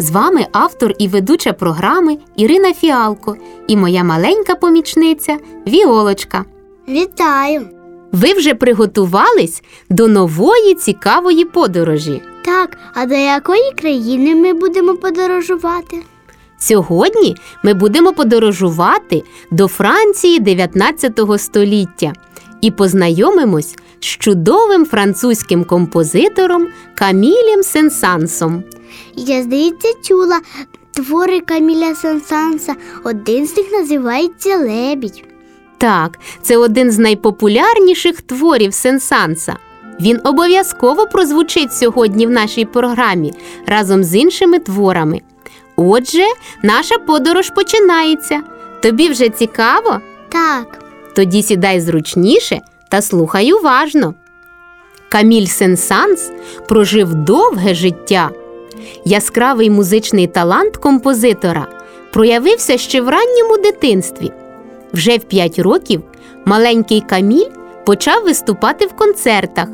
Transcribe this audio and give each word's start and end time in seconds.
З 0.00 0.10
вами 0.10 0.46
автор 0.52 0.94
і 0.98 1.08
ведуча 1.08 1.52
програми 1.52 2.18
Ірина 2.36 2.74
Фіалко 2.74 3.36
і 3.68 3.76
моя 3.76 4.04
маленька 4.04 4.54
помічниця 4.54 5.38
Віолочка. 5.66 6.44
Вітаю! 6.88 7.66
Ви 8.12 8.32
вже 8.32 8.54
приготувались 8.54 9.62
до 9.90 10.08
нової 10.08 10.74
цікавої 10.74 11.44
подорожі. 11.44 12.22
Так, 12.44 12.78
а 12.94 13.06
до 13.06 13.14
якої 13.14 13.72
країни 13.78 14.34
ми 14.34 14.52
будемо 14.52 14.94
подорожувати? 14.94 16.02
Сьогодні 16.58 17.36
ми 17.64 17.74
будемо 17.74 18.12
подорожувати 18.12 19.22
до 19.50 19.68
Франції 19.68 20.38
19 20.38 21.20
століття 21.38 22.12
і 22.60 22.70
познайомимось 22.70 23.76
з 24.00 24.04
чудовим 24.04 24.86
французьким 24.86 25.64
композитором 25.64 26.68
Камілем 26.94 27.62
Сенсансом. 27.62 28.62
Я, 29.16 29.42
здається, 29.42 29.88
чула 30.02 30.40
твори 30.92 31.40
Каміля 31.40 31.94
Сансанса. 31.94 32.74
Один 33.04 33.46
з 33.46 33.56
них 33.56 33.72
називається 33.72 34.56
Лебідь. 34.56 35.24
Так, 35.78 36.18
це 36.42 36.56
один 36.56 36.90
з 36.90 36.98
найпопулярніших 36.98 38.22
творів 38.22 38.74
Сенсанса. 38.74 39.56
Він 40.00 40.20
обов'язково 40.24 41.06
прозвучить 41.06 41.74
сьогодні 41.74 42.26
в 42.26 42.30
нашій 42.30 42.64
програмі 42.64 43.32
разом 43.66 44.04
з 44.04 44.14
іншими 44.14 44.58
творами. 44.58 45.20
Отже, 45.76 46.24
наша 46.62 46.98
подорож 46.98 47.50
починається. 47.50 48.42
Тобі 48.82 49.08
вже 49.08 49.28
цікаво? 49.28 50.00
Так, 50.28 50.78
Тоді 51.14 51.42
сідай 51.42 51.80
зручніше 51.80 52.60
та 52.90 53.02
слухай 53.02 53.52
уважно. 53.52 54.14
Каміль 55.08 55.46
Сен-Санс 55.46 56.30
прожив 56.68 57.14
довге 57.14 57.74
життя. 57.74 58.30
Яскравий 59.04 59.70
музичний 59.70 60.26
талант 60.26 60.76
композитора 60.76 61.66
проявився 62.12 62.78
ще 62.78 63.00
в 63.00 63.08
ранньому 63.08 63.56
дитинстві. 63.62 64.32
Вже 64.92 65.16
в 65.16 65.24
5 65.24 65.58
років 65.58 66.02
маленький 66.44 67.00
Каміль 67.00 67.50
почав 67.86 68.24
виступати 68.24 68.86
в 68.86 68.92
концертах, 68.92 69.68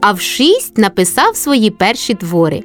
а 0.00 0.12
в 0.12 0.20
6 0.20 0.78
написав 0.78 1.36
свої 1.36 1.70
перші 1.70 2.14
твори. 2.14 2.62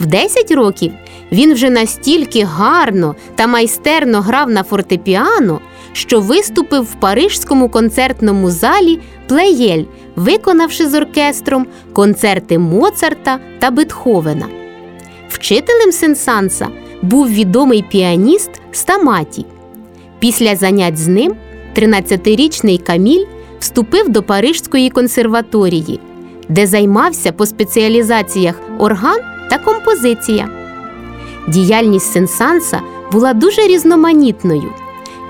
В 0.00 0.06
10 0.06 0.50
років 0.50 0.92
він 1.32 1.54
вже 1.54 1.70
настільки 1.70 2.44
гарно 2.44 3.14
та 3.34 3.46
майстерно 3.46 4.20
грав 4.20 4.50
на 4.50 4.62
фортепіано, 4.62 5.60
що 5.92 6.20
виступив 6.20 6.82
в 6.82 6.94
парижському 6.94 7.68
концертному 7.68 8.50
залі 8.50 9.00
Плеєль, 9.28 9.84
виконавши 10.16 10.88
з 10.88 10.94
оркестром 10.94 11.66
концерти 11.92 12.58
Моцарта 12.58 13.38
та 13.58 13.70
Бетховена. 13.70 14.63
Вчителем 15.44 15.92
Сенсанса 15.92 16.68
був 17.02 17.28
відомий 17.28 17.84
піаніст 17.90 18.50
Стаматі. 18.72 19.46
Після 20.18 20.56
занять 20.56 20.98
з 20.98 21.08
ним 21.08 21.34
13-річний 21.76 22.82
Каміль 22.82 23.24
вступив 23.58 24.08
до 24.08 24.22
Парижської 24.22 24.90
консерваторії, 24.90 26.00
де 26.48 26.66
займався 26.66 27.32
по 27.32 27.46
спеціалізаціях 27.46 28.60
орган 28.78 29.20
та 29.50 29.58
композиція. 29.58 30.48
Діяльність 31.48 32.12
Сенсанса 32.12 32.80
була 33.12 33.34
дуже 33.34 33.66
різноманітною. 33.66 34.72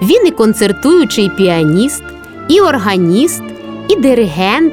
Він 0.03 0.27
і 0.27 0.31
концертуючий 0.31 1.31
піаніст, 1.37 2.03
і 2.49 2.61
органіст, 2.61 3.43
і 3.89 3.97
диригент, 3.97 4.73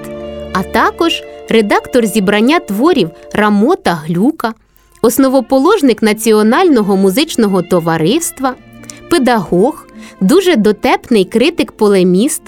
а 0.53 0.63
також 0.63 1.24
редактор 1.50 2.06
зібрання 2.06 2.59
творів 2.59 3.09
Рамота 3.34 3.94
Глюка, 3.94 4.53
основоположник 5.01 6.01
Національного 6.01 6.95
музичного 6.95 7.62
товариства, 7.62 8.56
педагог, 9.09 9.88
дуже 10.22 10.56
дотепний 10.56 11.25
критик-полеміст, 11.25 12.41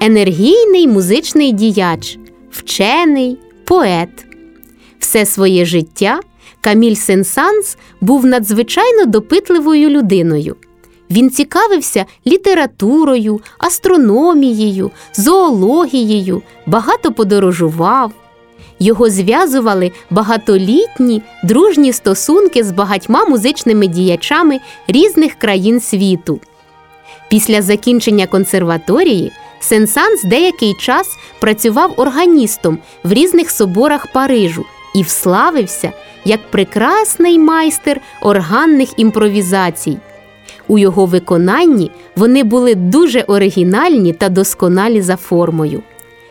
енергійний 0.00 0.88
музичний 0.88 1.52
діяч, 1.52 2.18
вчений, 2.50 3.38
поет. 3.64 4.26
Все 4.98 5.26
своє 5.26 5.64
життя 5.64 6.20
Каміль 6.60 6.94
Сен-Санс 6.94 7.76
був 8.00 8.26
надзвичайно 8.26 9.06
допитливою 9.06 9.88
людиною. 9.88 10.56
Він 11.10 11.30
цікавився 11.30 12.06
літературою, 12.26 13.40
астрономією, 13.58 14.90
зоологією, 15.16 16.42
багато 16.66 17.12
подорожував. 17.12 18.12
Його 18.78 19.10
зв'язували 19.10 19.92
багатолітні 20.10 21.22
дружні 21.44 21.92
стосунки 21.92 22.64
з 22.64 22.72
багатьма 22.72 23.24
музичними 23.24 23.86
діячами 23.86 24.60
різних 24.88 25.34
країн 25.34 25.80
світу. 25.80 26.40
Після 27.30 27.62
закінчення 27.62 28.26
консерваторії 28.26 29.32
Сен-Санс 29.60 30.24
деякий 30.24 30.74
час 30.74 31.08
працював 31.40 31.94
органістом 31.96 32.78
в 33.04 33.12
різних 33.12 33.50
соборах 33.50 34.06
Парижу 34.06 34.64
і 34.94 35.02
вславився 35.02 35.92
як 36.24 36.50
прекрасний 36.50 37.38
майстер 37.38 38.00
органних 38.22 38.88
імпровізацій. 38.96 39.98
У 40.68 40.78
його 40.78 41.06
виконанні 41.06 41.90
вони 42.16 42.44
були 42.44 42.74
дуже 42.74 43.20
оригінальні 43.20 44.12
та 44.12 44.28
досконалі 44.28 45.02
за 45.02 45.16
формою. 45.16 45.82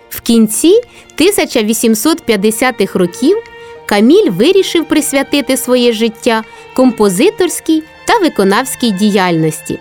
В 0.09 0.21
кінці 0.21 0.81
1850-х 1.17 2.99
років 2.99 3.37
Каміль 3.85 4.29
вирішив 4.29 4.85
присвятити 4.85 5.57
своє 5.57 5.93
життя 5.93 6.43
композиторській 6.75 7.83
та 8.05 8.17
виконавській 8.17 8.91
діяльності. 8.91 9.79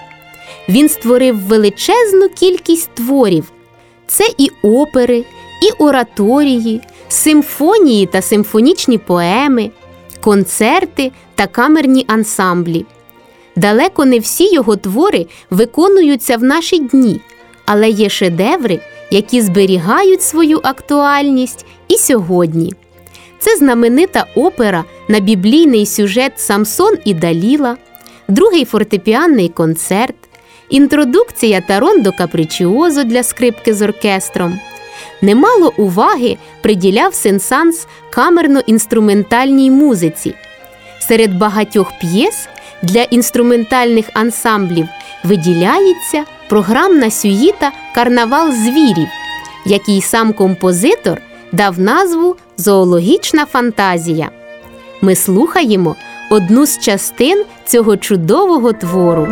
Він 0.69 0.89
створив 0.89 1.39
величезну 1.39 2.29
кількість 2.29 2.91
творів: 2.95 3.53
це 4.07 4.25
і 4.39 4.51
опери, 4.63 5.25
і 5.63 5.83
ораторії, 5.83 6.81
симфонії 7.09 8.07
та 8.07 8.23
симфонічні 8.23 8.99
поеми, 8.99 9.71
концерти 10.21 11.13
та 11.35 11.47
камерні 11.47 12.05
ансамблі. 12.09 12.87
Далеко 13.57 14.05
не 14.05 14.19
всі 14.19 14.55
його 14.55 14.77
твори 14.77 15.27
виконуються 15.51 16.37
в 16.37 16.43
наші 16.43 16.79
дні, 16.79 17.21
але 17.67 17.91
є 17.91 18.09
шедеври, 18.09 18.81
які 19.11 19.41
зберігають 19.41 20.23
свою 20.23 20.61
актуальність 20.63 21.67
і 21.89 21.97
сьогодні. 21.97 22.73
Це 23.39 23.57
знаменита 23.57 24.27
опера 24.35 24.85
на 25.09 25.21
біблійний 25.21 25.87
сюжет 25.87 26.33
Самсон 26.37 26.99
і 27.05 27.15
Даліла, 27.15 27.77
другий 28.29 28.65
фортепіанний 28.65 29.49
концерт, 29.49 30.15
інтродукція 30.71 31.61
та 31.61 31.81
рондо 31.81 32.13
капричіозо 32.19 33.05
для 33.05 33.23
скрипки 33.23 33.75
з 33.75 33.83
оркестром. 33.83 34.59
Немало 35.23 35.73
уваги 35.77 36.37
приділяв 36.63 37.15
Сенсанс 37.15 37.87
камерно-інструментальній 38.13 39.71
музиці. 39.71 40.35
Серед 41.09 41.39
багатьох 41.39 41.93
п'єс 42.01 42.49
для 42.83 43.03
інструментальних 43.03 44.11
ансамблів 44.15 44.87
виділяється 45.25 46.25
програмна 46.49 47.11
сюїта 47.11 47.73
Карнавал 47.95 48.53
звірів, 48.53 49.09
який 49.67 50.01
сам 50.01 50.33
композитор 50.33 51.21
дав 51.53 51.81
назву 51.81 52.37
Зоологічна 52.57 53.47
фантазія. 53.47 54.31
Ми 55.01 55.15
слухаємо 55.15 55.97
одну 56.31 56.67
з 56.67 56.79
частин 56.79 57.45
цього 57.65 57.97
чудового 57.97 58.73
твору. 58.73 59.29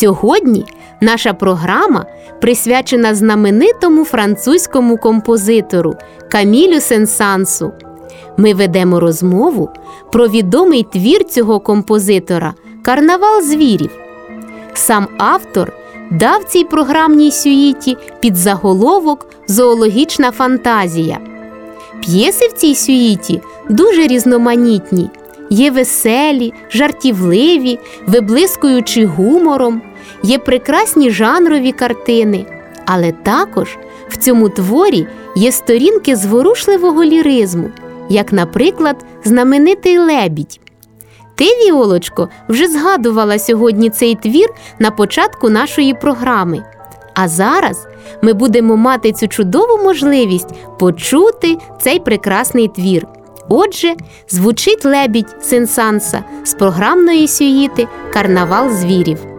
Сьогодні 0.00 0.64
наша 1.00 1.32
програма 1.32 2.06
присвячена 2.40 3.14
знаменитому 3.14 4.04
французькому 4.04 4.96
композитору 4.96 5.94
Камілю 6.30 6.76
Сен-Сансу. 6.80 7.70
Ми 8.36 8.54
ведемо 8.54 9.00
розмову 9.00 9.70
про 10.12 10.28
відомий 10.28 10.86
твір 10.92 11.24
цього 11.24 11.60
композитора 11.60 12.54
Карнавал 12.82 13.42
звірів. 13.42 13.90
Сам 14.74 15.06
автор 15.18 15.72
дав 16.10 16.44
цій 16.44 16.64
програмній 16.64 17.30
сюїті 17.30 17.96
під 18.20 18.36
заголовок 18.36 19.26
Зоологічна 19.48 20.30
фантазія. 20.30 21.18
П'єси 22.00 22.48
в 22.48 22.52
цій 22.52 22.74
сюїті 22.74 23.40
дуже 23.68 24.06
різноманітні, 24.06 25.10
є 25.50 25.70
веселі, 25.70 26.52
жартівливі, 26.70 27.78
виблискуючи 28.06 29.06
гумором, 29.06 29.82
є 30.22 30.38
прекрасні 30.38 31.10
жанрові 31.10 31.72
картини, 31.72 32.46
але 32.86 33.12
також 33.12 33.78
в 34.08 34.16
цьому 34.16 34.48
творі 34.48 35.06
є 35.36 35.52
сторінки 35.52 36.16
зворушливого 36.16 37.04
ліризму, 37.04 37.70
як, 38.08 38.32
наприклад, 38.32 38.96
знаменитий 39.24 39.98
лебідь. 39.98 40.60
Ти, 41.34 41.44
Віолочко, 41.44 42.28
вже 42.48 42.68
згадувала 42.68 43.38
сьогодні 43.38 43.90
цей 43.90 44.14
твір 44.14 44.48
на 44.78 44.90
початку 44.90 45.48
нашої 45.48 45.94
програми. 45.94 46.64
А 47.14 47.28
зараз 47.28 47.86
ми 48.22 48.32
будемо 48.32 48.76
мати 48.76 49.12
цю 49.12 49.28
чудову 49.28 49.84
можливість 49.84 50.48
почути 50.78 51.56
цей 51.80 51.98
прекрасний 51.98 52.68
твір. 52.68 53.06
Отже, 53.48 53.94
звучить 54.28 54.84
лебідь 54.84 55.36
Сенсанса 55.40 56.24
з 56.44 56.54
програмної 56.54 57.28
сюїти 57.28 57.88
Карнавал 58.12 58.70
звірів. 58.70 59.29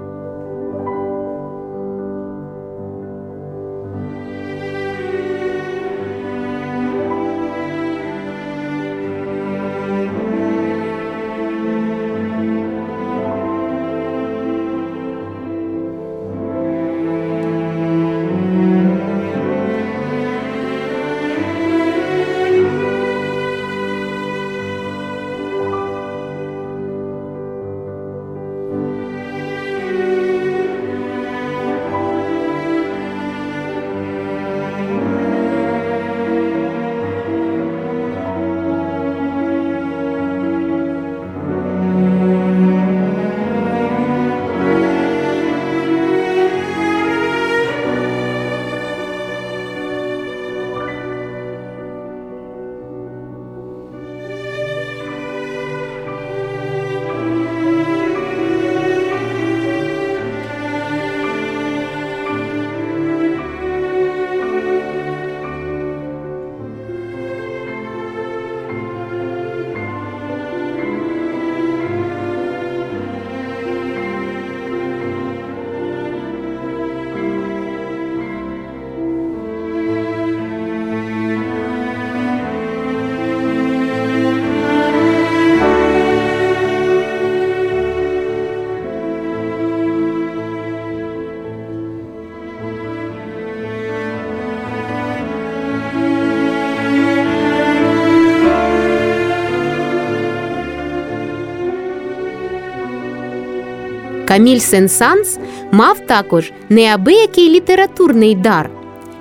Каміль 104.31 104.59
Сен-Санс 104.59 105.39
мав 105.71 105.99
також 105.99 106.51
неабиякий 106.69 107.49
літературний 107.49 108.35
дар. 108.35 108.69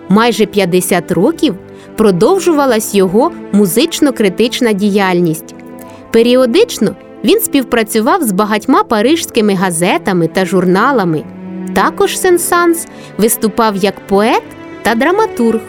Майже 0.09 0.47
50 0.47 1.13
років 1.13 1.55
продовжувалась 1.97 2.95
його 2.95 3.33
музично-критична 3.53 4.73
діяльність. 4.73 5.55
Періодично 6.11 6.97
він 7.25 7.41
співпрацював 7.41 8.23
з 8.23 8.33
багатьма 8.33 8.85
парижськими 8.85 9.55
газетами 9.55 10.29
та 10.29 10.45
журналами. 10.45 11.25
Також 11.75 12.17
Сен-Санс 12.17 12.87
виступав 13.19 13.77
як 13.77 14.07
поет 14.07 14.43
та 14.83 14.95
драматург. 14.95 15.61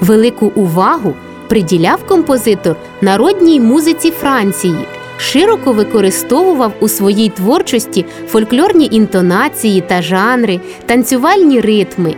Велику 0.00 0.46
увагу 0.46 1.14
приділяв 1.48 2.06
композитор 2.06 2.76
народній 3.00 3.60
музиці 3.60 4.10
Франції, 4.10 4.86
широко 5.18 5.72
використовував 5.72 6.72
у 6.80 6.88
своїй 6.88 7.28
творчості 7.28 8.04
фольклорні 8.28 8.88
інтонації 8.92 9.80
та 9.80 10.02
жанри, 10.02 10.60
танцювальні 10.86 11.60
ритми. 11.60 12.14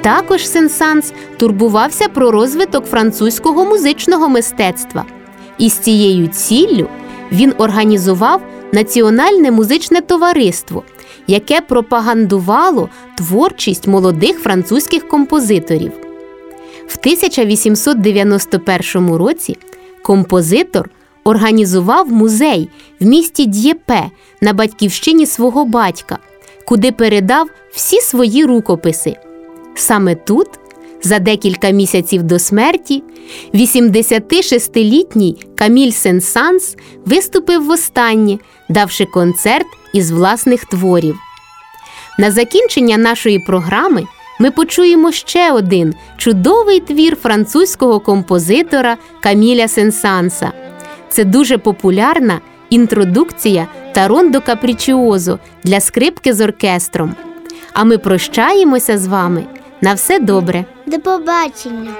Також 0.00 0.40
Сен-Санс 0.40 1.12
турбувався 1.36 2.08
про 2.08 2.30
розвиток 2.30 2.86
французького 2.86 3.64
музичного 3.64 4.28
мистецтва. 4.28 5.04
І 5.58 5.70
з 5.70 5.78
цією 5.78 6.26
ціллю 6.26 6.88
він 7.32 7.54
організував 7.58 8.42
Національне 8.72 9.50
музичне 9.50 10.00
товариство, 10.00 10.82
яке 11.26 11.60
пропагандувало 11.60 12.88
творчість 13.16 13.86
молодих 13.86 14.38
французьких 14.38 15.08
композиторів. 15.08 15.92
В 16.86 16.96
1891 17.00 19.14
році 19.14 19.56
композитор 20.02 20.90
організував 21.24 22.12
музей 22.12 22.68
в 23.00 23.06
місті 23.06 23.46
Д'єпе 23.46 24.10
на 24.40 24.52
батьківщині 24.52 25.26
свого 25.26 25.64
батька, 25.64 26.18
куди 26.66 26.92
передав 26.92 27.48
всі 27.72 28.00
свої 28.00 28.44
рукописи. 28.44 29.16
Саме 29.74 30.14
тут, 30.14 30.46
за 31.02 31.18
декілька 31.18 31.70
місяців 31.70 32.22
до 32.22 32.38
смерті, 32.38 33.02
86-літній 33.54 35.46
Каміль 35.56 35.90
Сен-Санс 35.90 36.76
виступив 37.06 37.66
востаннє, 37.66 38.38
давши 38.68 39.04
концерт 39.04 39.66
із 39.92 40.10
власних 40.10 40.64
творів. 40.64 41.16
На 42.18 42.30
закінчення 42.30 42.96
нашої 42.96 43.38
програми 43.38 44.04
ми 44.40 44.50
почуємо 44.50 45.12
ще 45.12 45.52
один 45.52 45.94
чудовий 46.16 46.80
твір 46.80 47.16
французького 47.16 48.00
композитора 48.00 48.96
Каміля 49.22 49.66
Сен-Санса. 49.66 50.50
Це 51.14 51.24
дуже 51.24 51.58
популярна 51.58 52.40
інтродукція 52.70 53.66
та 53.92 54.08
рондо 54.08 54.40
капрічіозо 54.40 55.38
для 55.64 55.80
скрипки 55.80 56.32
з 56.32 56.40
оркестром. 56.40 57.14
А 57.72 57.84
ми 57.84 57.98
прощаємося 57.98 58.98
з 58.98 59.06
вами. 59.06 59.44
На 59.80 59.94
все 59.94 60.18
добре! 60.18 60.64
До 60.86 60.98
побачення! 60.98 61.90